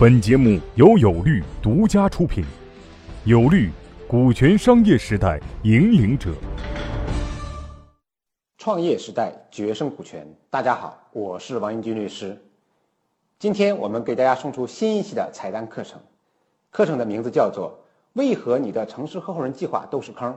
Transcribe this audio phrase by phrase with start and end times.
[0.00, 2.42] 本节目由有律独家出品，
[3.26, 3.68] 有律，
[4.08, 6.32] 股权商业时代引领者。
[8.56, 12.42] 创业时代决胜股权，大家好，我是王英军律师。
[13.38, 16.00] 今天我们给大家送出新一期的彩蛋课程，
[16.70, 17.68] 课程的名字叫做
[18.14, 20.32] 《为何你的城市合伙人计划都是坑》。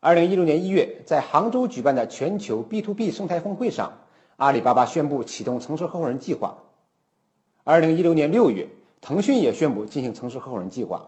[0.00, 3.92] 二零一六年一月，在杭州举办的全球 B to B 生态峰会上，
[4.36, 6.56] 阿里巴巴宣布启动城市合伙人计划。
[7.64, 8.68] 二零一六年六月，
[9.00, 11.06] 腾讯也宣布进行城市合伙人计划。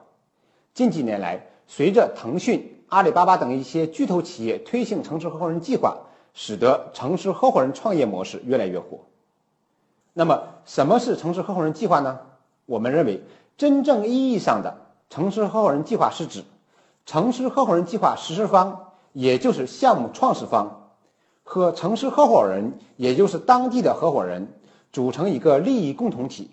[0.73, 5.97] 近几年来，随着腾讯、阿里巴巴等一些巨头企业推行城市合伙人计划，
[6.33, 9.01] 使得城市合伙人创业模式越来越火。
[10.13, 12.21] 那么，什么是城市合伙人计划呢？
[12.67, 13.21] 我们认为，
[13.57, 14.77] 真正意义上的
[15.11, 16.45] 城市合伙人计划是指
[17.05, 20.91] 城市合伙人计划实施方，也就是项目创始方，
[21.43, 24.47] 和城市合伙人，也就是当地的合伙人。
[24.95, 26.53] 组成一个利益共同体，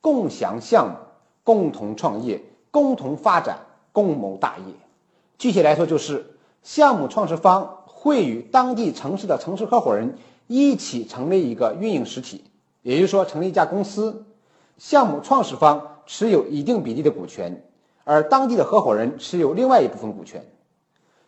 [0.00, 0.96] 共享项目，
[1.42, 2.40] 共同创业，
[2.70, 3.58] 共同发展，
[3.92, 4.72] 共谋大业。
[5.36, 6.24] 具体来说，就是
[6.62, 12.44] 项目创始方会与当地城市的城市合伙人一起成立一个运营实体，
[12.80, 14.24] 也就是说，成立一家公司。
[14.78, 17.62] 项目创始方持有一定比例的股权，
[18.04, 20.42] 而当地的合伙人持有另外一部分股权。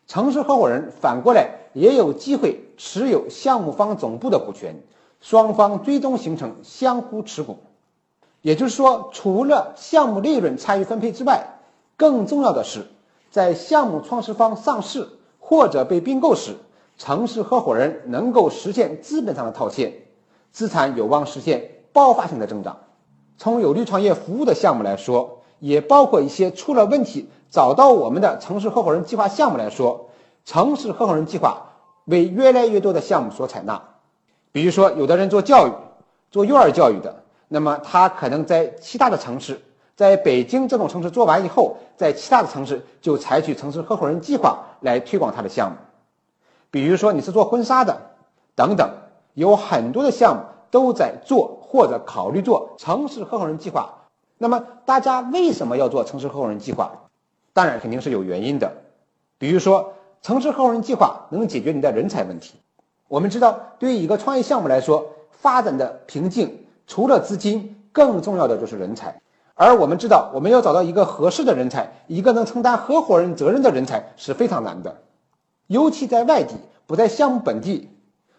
[0.07, 4.75] 城市合伙人反过来也有机会持有项目方总部的股权。
[5.29, 7.59] 双方最终形成相互持股，
[8.43, 11.59] 也就是说，除了项目利润参与分配之外，
[11.97, 12.87] 更重要的是，
[13.33, 15.09] 在项目创始方上市
[15.41, 16.55] 或者被并购时，
[16.97, 19.95] 城市合伙人能够实现资本上的套现，
[20.53, 22.77] 资产有望实现爆发性的增长。
[23.37, 30.09] 从有利创业服务的项目来说，也包括一些出了问题找到我们的城市合伙人计划项目来说，
[30.45, 31.73] 城市合伙人计划
[32.05, 33.83] 为越来越多的项目所采纳。
[34.57, 35.73] 比如说，有的人做教育，
[36.31, 37.15] 做幼儿教育的，
[37.47, 39.61] 那么他可能在其他的城市，
[39.95, 45.77] 在北京这种城市做完以后，在其他的城市就采取城市合伙人计划来推广他的项目。
[46.71, 48.01] 比如说，你是做婚纱的，
[48.55, 48.89] 等等，
[49.35, 53.91] 有很多的项目都在做或者考虑做城市合伙人计划。
[54.39, 56.91] 那么，大家为什么要做城市合伙人计划？
[57.53, 58.73] 当然肯定是有原因的。
[59.37, 59.93] 比如说，
[60.23, 62.55] 城市合伙人计划能解决你的人才问题。
[63.09, 69.21] 我们知道，对于一个创业项目来说，发展的瓶颈除了资金，更重要的就是人才。
[69.55, 74.97] 而我们知道，我们要找到一个合适的人才，一个能承担合伙人责任的人才是非常难的，
[75.69, 76.57] 尤其在外地，
[76.87, 77.89] 不在项目本地。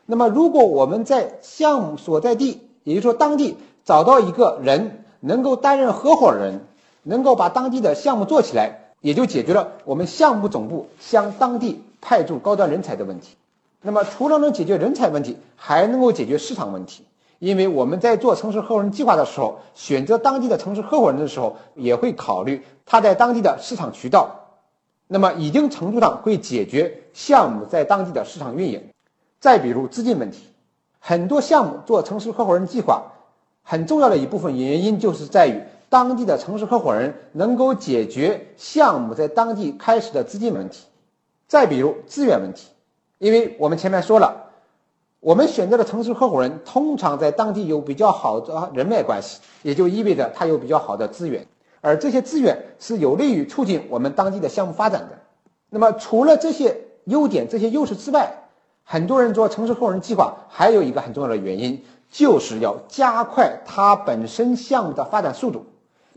[0.06, 6.60] 那么，如果我们在项目所在地，也就是说当地找到一个人能够担任合伙人，
[7.04, 13.36] 能够把当地的项目做起来，也就解决了我们项目总部向当地派驻高端人才的问题。
[13.82, 17.04] 那么，除了能解决人才问题，还能够解决市场问题。
[17.40, 24.36] 因为我们在做城市合伙人计划的时候，选择当地的城市合伙人的时候，也会考虑他在当地的市场渠道。
[25.08, 28.84] 那么，一定程度上会解决项目在当地的市场运营。
[29.40, 30.48] 再比如资金问题，
[31.00, 33.04] 很多项目做城市合伙人计划，
[33.62, 40.88] 很重要的一部分原因就是在于当地的城市合伙人能够解决项目在当地开始的资金问题。
[41.48, 42.68] 再比如资源问题。
[43.20, 44.36] 因为我们前面说了，
[45.20, 51.46] 我们选择的城市合伙人通常在当地有比较好的人脉关系，也就意味着他有比较好的资源，
[51.82, 55.18] 而这些资源是有利于促进我们当地的项目发展的。
[55.70, 58.32] 那么，除了这些优点、这些优势之外，
[58.84, 65.66] 很多人做城市合伙人计划还有一个很重要的原因，就是要加快它本身项目的发展速度。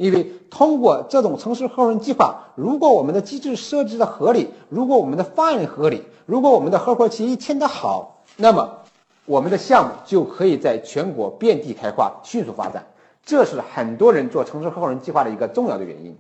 [0.01, 8.79] 因为通过这种城市合伙人计划，如果我们的机制设置的合理，如果我们的方案合理，如果我们的合伙协议签得好，那么
[9.27, 12.83] 我们的项目就可以在全国遍地开花，迅速发展。
[13.27, 16.17] 这是很多人做城市合伙人计划的一个重要的原因。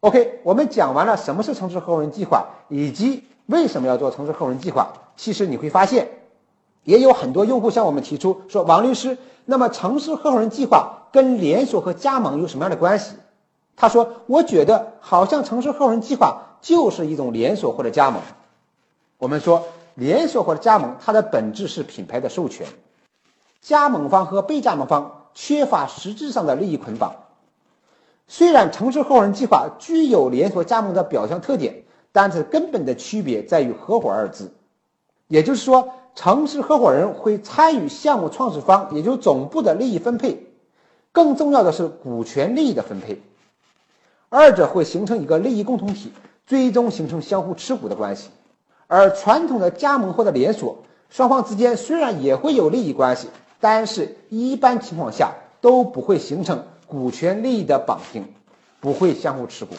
[0.00, 4.88] OK，我们讲完了什么是城市合伙人计划，以及为什么要做城市合伙人计划。
[5.14, 6.08] 其实你会发现，
[6.86, 13.14] 也有很多用户向我们提出说：“王律师，那么城市合伙人计划。”跟连锁和加盟有什么样的关系？
[13.74, 18.20] 他说：“我觉得好像城市合伙人计划就是一种连锁或者加盟。”
[19.16, 22.66] 我们说，连锁或者加盟，它的本质是品牌的授权。
[23.62, 27.14] 加盟方和被加盟方缺乏实质上的利益捆绑。
[28.28, 34.52] 虽然城市合伙人计划具有连锁加盟的表象特点，但是根本的区别在于“合伙”二字。
[35.28, 40.46] 也就是说，城市合伙人会参与项目创始方，也就是总部的利益分配。
[41.12, 43.20] 更重要的是股权利益的分配，
[44.30, 46.12] 二者会形成一个利益共同体，
[46.46, 48.30] 最终形成相互持股的关系。
[48.86, 50.78] 而传统的加盟或者连锁，
[51.10, 53.28] 双方之间虽然也会有利益关系，
[53.60, 58.24] 但是一般情况下都不会形成股权利益的绑定，
[58.80, 59.74] 不会相互持股。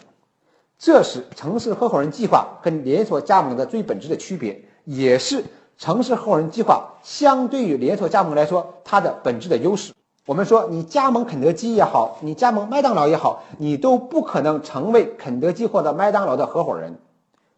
[0.78, 5.44] 这是城市合伙人计划跟连锁加盟的最本质的区别，也是
[5.78, 9.94] 城市合伙人计划相对于连锁加盟来说它的本质的优势。
[10.26, 16.98] 我们说，你加盟肯德基也好，你加盟麦当劳也好，你都不可能成为肯德基或者麦当劳的合伙人，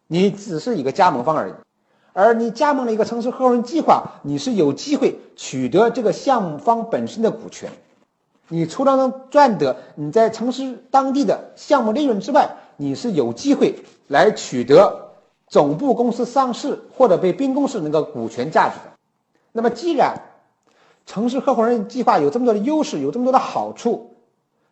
[0.06, 1.54] 你只是一个加盟方而已。
[2.12, 7.70] 而你加盟了一个城市合伙人计划，你是有机会取得这个项目方本身的股权。
[8.48, 15.09] 你除了能赚得你在城市当地的项目利润之外，你是有机会来取得
[15.50, 18.92] 总部公司上市或者被并购时那个股权价值的。
[19.50, 20.22] 那么，既然
[21.06, 24.14] 城市合伙人计划有这么多的优势，有这么多的好处，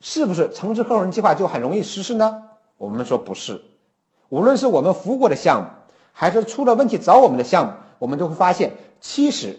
[0.01, 2.45] 是不是城市合伙人计划就很容易实施呢？
[2.77, 3.61] 我们说不是。
[4.29, 5.69] 无论是我们服务过的项目，
[6.13, 9.59] 还是出了问题找我们的项目，我们都会发现，其实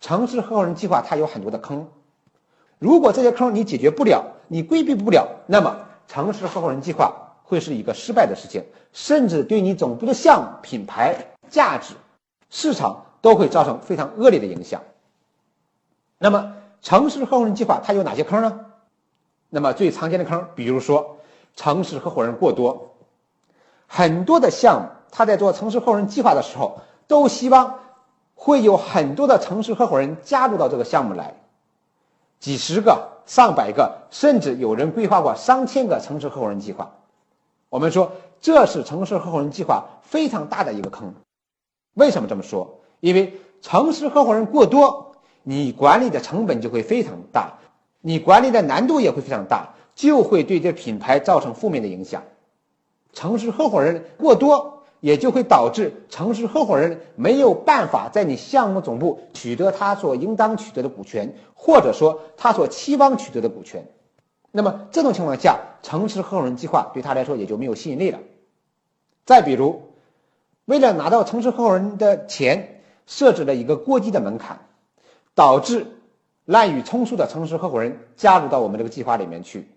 [0.00, 1.88] 城市合伙人计划它有很多的坑。
[2.78, 5.78] 如果这些坑你解决不了，你规避不了，那么
[6.08, 8.62] 城市合伙人计划会是一个失败的事情，
[8.92, 11.16] 甚至对你总部的项目、品牌、
[11.48, 11.94] 价值、
[12.50, 14.82] 市场都会造成非常恶劣的影响。
[16.18, 16.52] 那么，
[16.82, 18.66] 城市合伙人计划它有哪些坑呢？
[19.48, 21.16] 那么最常见的坑，比如说
[21.56, 22.94] 城市合伙人过多。
[23.86, 27.80] 很多的项目，他在做城市合伙人计划的时候，都希望
[28.34, 31.34] 会有很多的城市合伙人加入到这个项目来，
[32.40, 36.90] 几十个、上百个，甚至有人规划过上千个城市合伙人计划。
[37.70, 41.14] 我们说，这是城市合伙人计划非常大的一个坑。
[41.94, 42.80] 为什么这么说？
[43.00, 45.06] 因为城市合伙人过多。
[45.44, 47.54] 你管理的成本就会非常大，
[48.02, 52.22] 你管理的难度也会非常大，就会对这品牌造成负面的影响。
[53.14, 63.86] 城市合伙人过多，也就会导致城市合伙人没有办法在你项目总部取得他所应当取得的股权，或者说他所期望取得的股权。
[64.58, 68.18] 那么这种情况下，城市合伙人计划对他来说也就没有吸引力了。
[69.24, 69.82] 再比如，
[70.64, 74.58] 为了拿到城市合伙人的钱，设置了一个过低的门槛。
[75.34, 75.86] 导致
[76.46, 79.68] 滥竽充数的城市合伙人加入到我们这个计划里面去，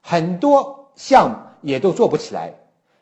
[0.00, 2.54] 很多项目也都做不起来。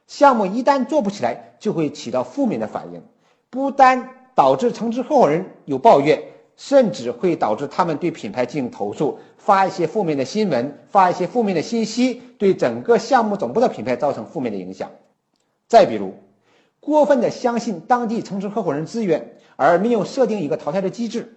[0.07, 3.03] 项目一旦做不起来，就会起到负面的反应，
[3.49, 6.23] 不单导致城市合伙人有抱怨，
[6.61, 14.91] 甚至会导致他们对品牌进行投诉，发一些负面的新闻，发一些负面的信息，对整个项目总部的品牌造成负面的影响。
[15.69, 16.13] 再比如，
[16.79, 21.35] 过分的相信当地城市合伙人资源，而没有设定一个淘汰的机制。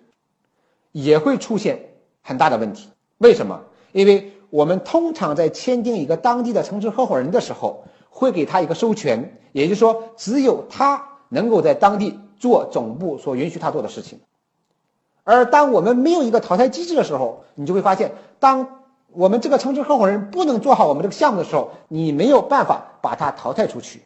[0.92, 1.80] 也会出现
[2.22, 2.90] 很大的问题。
[3.18, 3.64] 为什么？
[3.94, 14.20] 因为我们通常在签订一个当地的城市合伙人的时候，会给他一个授权，也就是说，只有他能够在当地做总部所允许他做的事情。
[15.24, 18.82] 而当我们没有一个淘汰机制的时候，你就会发现，当
[19.12, 24.04] 我们这个城市合伙人不能做好我们这个项目的时候，你没有办法把他淘汰出去。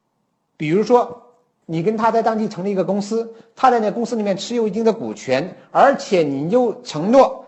[0.57, 1.23] 比如说。
[1.69, 7.43] 你跟他在当地成立一个公司，他在那公司里面持有一定的股权，而且你又承诺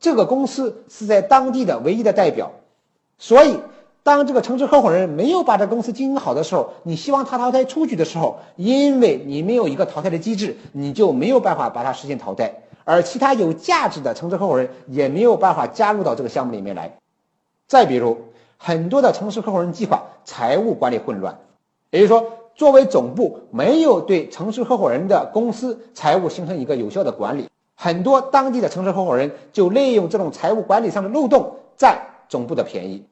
[0.00, 2.50] 这个公司是在当地的唯一的代表，
[3.16, 3.60] 所以
[4.02, 16.96] 当这个城市合伙人没有把这公司经营好的时候，你希望他淘汰出去的时候，因为你没有一个淘汰的机制，你就没有办法把它实现淘汰，而其他有价值的城市合伙人也没有办法加入到这个项目里面来。
[17.66, 18.16] 再比如，
[18.56, 21.38] 很多的城市合伙人计划财务管理混乱，
[21.90, 22.32] 也就是说。
[22.56, 33.06] 作为总部，没有对城市合伙人的公司财务形成一个有效的管理，很多当地的城市合伙人就利用这种财务管理上的漏洞占总部的便宜，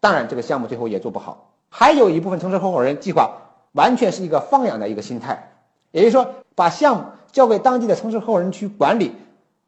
[0.00, 1.50] 当然这个项目最后也做不好。
[1.68, 5.50] 还有一部分城市合伙人计划完全是一个放养的一个心态，
[5.90, 7.04] 也就是说把项目
[7.34, 9.12] 交给当地的城市合伙人去管理，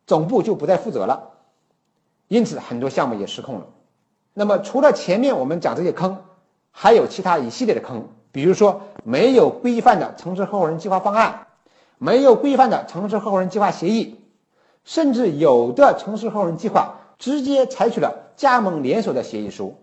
[0.07, 1.31] 总部就不再负责了，
[2.29, 3.67] 因此很多项目也失控了。
[4.33, 6.19] 那么除了前面我们讲这些坑，
[6.71, 8.09] 还有其他一系列的坑。
[8.31, 11.49] 比如说，没有规范的城市合伙人计划方案，
[11.99, 14.21] 没有规范的城市合伙人计划协议，
[14.85, 19.75] 甚至有的城市合伙人计划直接采取了加盟连锁的协议书。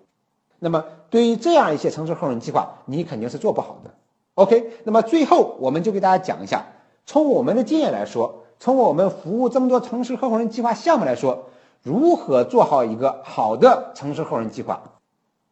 [0.58, 3.92] 那么，对于这样一些城市合伙人计划，你肯定是做不好的。
[4.36, 6.64] OK，那么最后我们就给大家讲一下，
[7.06, 11.50] 从我们的经验来说，从我们服务这么多城市合伙人计划项目来说，
[11.82, 14.84] 如何做好一个好的城市合伙人计划？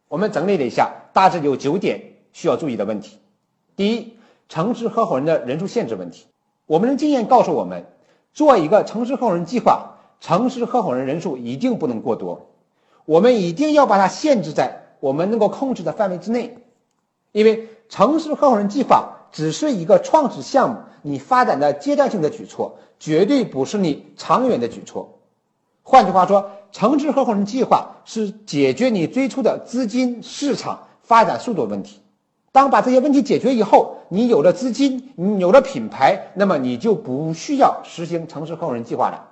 [0.08, 2.10] 我们整理了一下，大致有九点。
[2.34, 3.18] 需要注意的问题，
[3.76, 4.16] 第一，
[4.48, 6.24] 城市合伙人的人数限制问题。
[6.64, 7.84] 我们的经验告诉我们，
[8.32, 12.48] 做一个城市合伙人计划，城市合伙人人数一定不能过多，
[13.04, 16.56] 我们一定要把它限制在我们能够控制的范围之内。
[17.32, 25.18] 因为城市合伙人计划只是一个创始项目，你发展的阶段性的举措，绝对不是你长远的举措。
[25.82, 32.00] 换句话说，城市合伙人计划是解决你最初的资金市场发展速度问题。
[32.52, 39.30] 当把这些问题解决以后，你有了资金，你有了品牌，那么你就不需要实行城市合伙人计划了。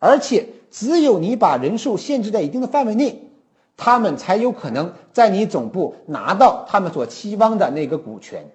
[0.00, 3.30] 而且，只有你把人数限制在一定的范围内，
[3.76, 8.50] 他们才有可能在你总部拿到他们所期望的那个股权。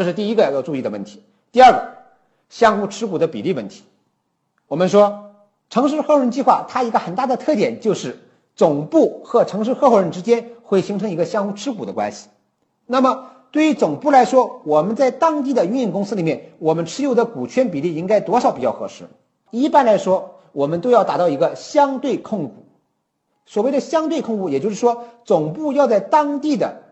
[0.00, 1.20] 这是第一个要注意的问题。
[1.52, 1.92] 第二个，
[2.48, 3.82] 相互持股的比例问题。
[4.66, 5.34] 我们说，
[5.68, 8.18] 城市合伙人计划它一个很大的特点就是
[8.56, 12.30] 总部和城市合伙人之间会形成一个相互持股的关系。
[12.86, 19.04] 那么，对于总部来说，我们在当地的运营公司里面，我们持有的股权比例应该多少比较合适？
[19.50, 22.54] 一般来说，我们都要达到一个相对控股。
[23.44, 26.84] 所谓的相对控股，也就是说，总部要在当地的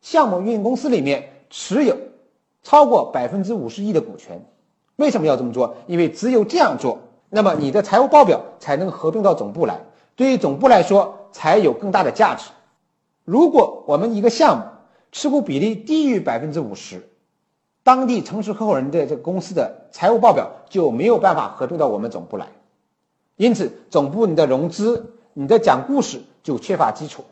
[0.00, 1.96] 项目运营公司里面持有。
[2.62, 4.44] 超过百分之五十一的股权，
[4.96, 5.76] 为什么要这么做？
[5.86, 9.80] 因为只有这样做，那么你的财务报表才能合并到总部来，
[10.14, 12.50] 对于总部来说才有更大的价值。
[13.24, 14.64] 如果我们一个项目
[15.10, 17.08] 持股比例低于百分之五十，
[17.82, 22.46] 当地城市合伙人的这个公司的财务报表就没有办法合并到我们总部来，
[23.36, 27.24] 因此总部你的融资、你的讲故事就缺乏基础，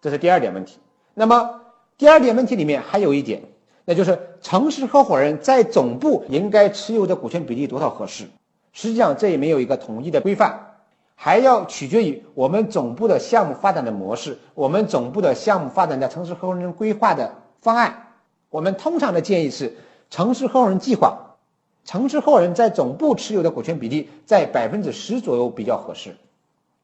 [0.00, 0.78] 这是第二点问题。
[1.14, 1.62] 那么
[1.98, 3.42] 第二点问题里面还有一点。
[3.84, 8.26] 那就是城市合伙人在总部应该持有的股权比例多少合适？
[8.72, 10.76] 实际上这也没有一个统一的规范，
[11.14, 18.06] 还要取决于我们总部的项目发展的模式，我们总部的项目发展的城市合伙人规划的方案。
[18.50, 19.76] 我们通常的建议是，
[20.10, 21.36] 城市合伙人计划，
[21.84, 26.16] 城市合伙人在总部持有的股权比例在百分之十左右比较合适。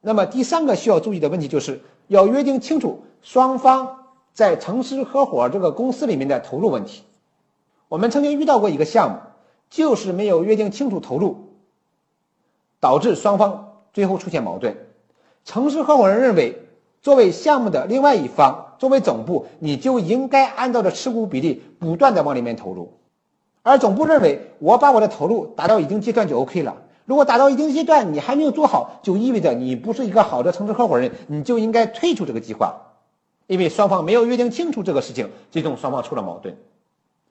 [0.00, 4.07] 那么第三个需要注意的问题就是要约定清楚双方。
[4.38, 7.02] 在城市合伙这个公司里面的投入问题，
[7.88, 9.16] 我们曾经遇到过一个项目，
[9.68, 11.48] 就是没有约定清楚投入，
[12.78, 14.76] 导致双方最后出现矛盾。
[15.44, 16.56] 城市合伙人认为，
[17.02, 22.92] 作为项目的另外一方，作为总部，你就应该按照着持股比例不断的往里面投入，
[23.64, 26.76] 而总部认为，我把我的投入达到一定阶段就 OK 了。
[27.06, 32.84] 如果达到一定阶段你还没有做好，就意味着你不是一个好的城市合伙人，你就应该退出这个计划。
[33.48, 36.56] 因为双方没有约定清楚这个事情，最终双方出了矛盾。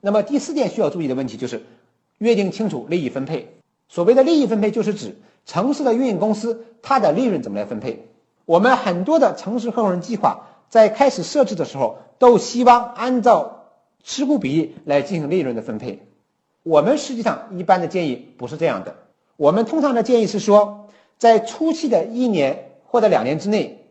[0.00, 1.64] 那么第四点需要注意的问题就是
[2.18, 3.54] 约定清楚利益分配。
[3.88, 8.08] 所谓的利益分配，就是指城市的运营公司它的利润怎么来分配。
[8.46, 13.66] 我们很多的城市合伙人计划在开始设置的时候，都希望按照
[14.02, 16.02] 持股比例来进行利润的分配。
[16.64, 18.96] 我们实际上一般的建议不是这样的。
[19.36, 23.86] 我们通常的建议是说，在初期的一年或者两年之内，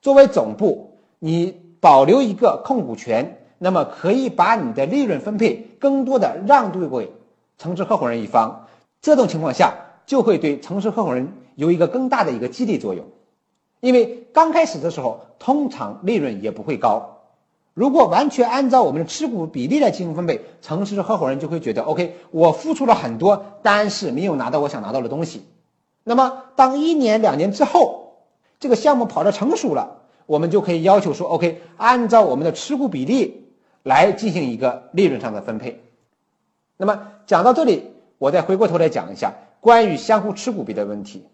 [0.00, 1.63] 作为总部，你。
[1.84, 7.12] 保留一个控股权，那么可以把你的利润分配更多的让渡给
[7.58, 8.64] 城市合伙人一方。
[9.02, 9.74] 这种情况下，
[10.06, 13.04] 就会对城市合伙人有一个更大的一个激励作用。
[13.80, 17.18] 因为刚开始的时候，通常利润也不会高。
[17.74, 25.44] 如果完全按照我们的持股比例来进行分配，城市合伙人就会觉得，OK，我付出了很多，但是没有拿到我想拿到的东西。
[26.02, 28.14] 那么，当一年两年之后，
[28.58, 30.00] 这个项目跑得成熟了。
[30.26, 33.44] 我们就可以要求说，OK，按照我们的持股比例
[33.82, 35.82] 来进行一个利润上的分配。
[36.76, 41.24] 那么讲到这里，我再回过头来讲一下关于相互持股比的问题，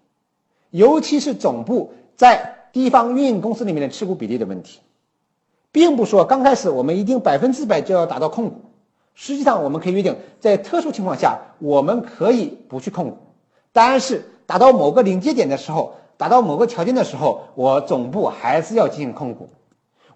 [0.70, 4.80] 尤其是总部在地方运营公司里面的持股比例的问题，
[5.70, 8.60] 并不说刚开始我们一定百分之百就要达到控股。
[9.14, 13.18] 实际上，我们可以约定，在特殊情况下，我们可以不去控股，
[13.72, 15.94] 但是达到某个临界点的时候。
[16.20, 19.48] 达到某个条件的时候，我总部还是要进行控股，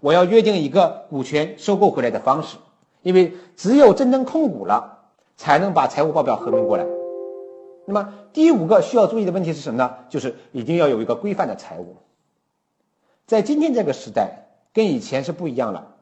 [0.00, 2.58] 我要约定一个股权收购回来的方式，
[3.00, 4.98] 因为只有真正控股了，
[5.38, 6.84] 才能把财务报表合并过来。
[7.86, 9.94] 那么第五个需要注意的问题是什么呢？
[10.10, 11.96] 就是一定要有一个规范的财务。
[13.26, 14.44] 在今天这个时代，
[14.74, 15.94] 跟以前是不一样了，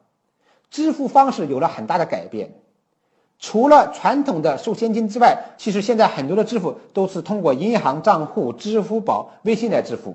[0.68, 2.52] 支付方式有了很大的改变。
[3.42, 10.14] 除了传统的收现金之外，其实现在很多的支付都是通过银行账户、支付宝、微信来支付，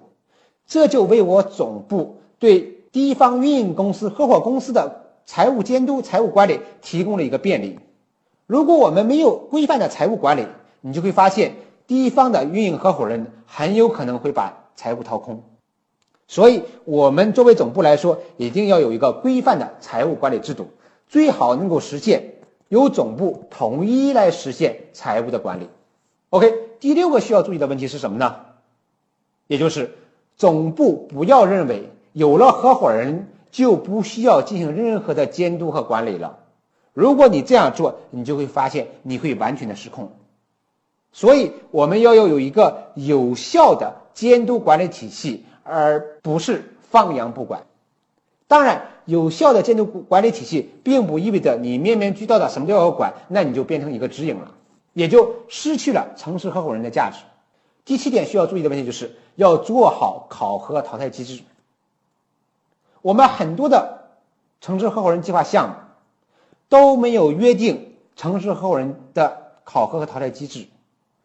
[0.66, 2.62] 这就为我总部对
[2.94, 7.78] 地方运营公司、合伙公司的财务监督、财务管理提供了一个便利。
[8.46, 10.48] 如果我们没有规范的财务管理，
[10.80, 11.56] 你就会发现
[11.86, 15.44] 地方的运营合伙人很有可能会把财务掏空。
[16.30, 20.68] 所以，我们作为总部来说，一定要有一个规范的财务管理制度，
[21.10, 22.36] 最好能够实现。
[22.70, 25.70] 由总部统一来实现财务的管理。
[26.30, 28.36] OK，第六个需要注意的问题是什么呢？
[29.48, 29.96] 也就是
[30.36, 36.40] 总部不要认为有了合伙人就不需要进行任何的监督和管理了。
[36.94, 40.12] 如果你这样做，你就会发现你会完全的失控。
[41.14, 47.66] 所以我们要要有一个有效的监督管理体系，而不是放养不管。
[48.48, 54.52] 当然，有效的监督管理体系并不意味着你面面俱到的什么都要管，那你就变成一个直营了，
[54.94, 57.18] 也就失去了城市合伙人的价值。
[57.86, 61.42] 第七点需要注意的问题就是要做好考核淘汰机制。
[63.02, 64.10] 我们很多的
[64.62, 65.76] 城市合伙人计划项目
[66.70, 70.68] 都没有约定城市合伙人的考核和淘汰机制。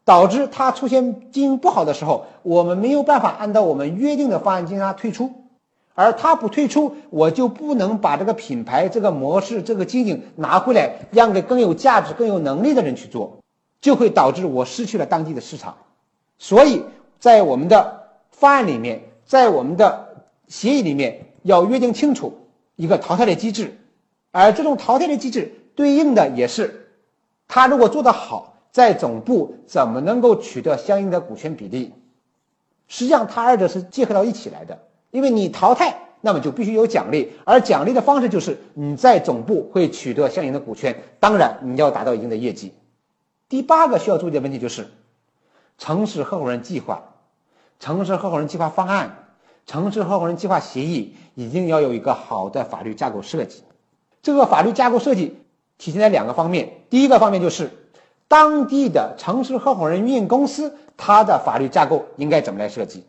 [0.04, 5.30] 导致它出现经营不好的时候，我们没有办法按照我们约定的方案进行它退出，
[5.94, 13.38] 而他不退出，我就不能把这个品牌、这个模式、这个经营拿回来，让给更有价值、更有能力的人去做，
[13.80, 15.76] 就会导致我失去了当地的市场。
[16.38, 16.82] 所以
[17.18, 22.38] 在我们的方案里面，在我们的协议里面要约定清楚
[22.76, 23.78] 一个淘汰的机制，
[24.30, 26.88] 而这种淘汰的机制对应的也是，
[27.48, 28.50] 他如果做得好。
[28.72, 31.92] 在总部怎么能够取得相应的股权比例？
[32.88, 34.78] 实际上，它二者是结合到一起来的。
[35.12, 41.00] 因为你淘汰，那么就必须有奖励，而奖励的方式就是你在总部会取得相应的股权。
[41.20, 42.72] 当然，你要达到一定的业绩。
[43.48, 44.88] 第八个需要注意的问题就是，
[45.78, 47.04] 城市合伙人计划、
[47.78, 49.28] 城市合伙人计划方案、
[49.66, 53.62] 城市合伙人计划协议一定要有一个好的法律架构设计。
[54.22, 55.36] 这个法律架构设计
[55.78, 57.70] 体现在两个方面，第一个方面就是。
[58.28, 63.04] 当地的城市合伙人运营公司，它的法律架构应该怎么来设计？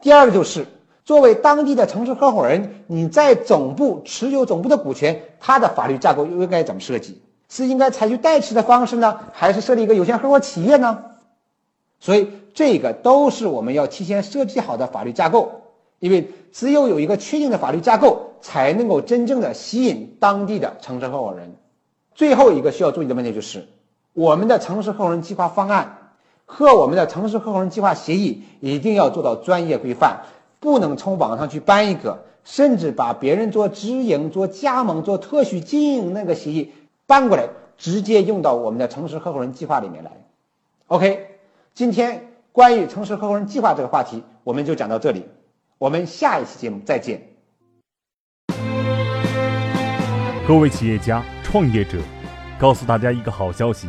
[0.00, 0.64] 第二个就是，
[1.04, 7.20] 作为当地的城市合伙人，你在总部持有总部的股权，它的法律架构又应该怎么设计？
[7.48, 11.04] 是应该采取代持的方式呢，还是设立一个有限合伙企业呢？
[12.00, 15.62] 所以，这个都是我们要提前设计好的法律架构，
[15.98, 21.54] 因为只有有一个确定的法律架构，才能够真正的吸引当地的城市合伙人。
[22.14, 23.68] 最后一个需要注意的问题就是。
[24.14, 26.12] 我们的城市合伙人计划方案
[26.46, 30.20] 和我们的城市合伙人计划协议一定要做到专业规范，
[30.64, 36.72] 不能从网上去搬一个，甚至把别人做直营、做加盟、做特许经营那个协议
[37.04, 40.10] 搬过来，直接用到我们的城市合伙人计划里面来。
[40.86, 41.26] OK，
[41.74, 45.26] 今天关于城市合伙人计划这个话题，我们就讲到这里，
[45.76, 47.20] 我们下一期节目再见。
[50.48, 51.98] 各位企业家、创业者。
[52.56, 53.88] 告诉大家一个好消息，